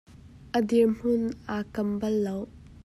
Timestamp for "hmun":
0.97-1.23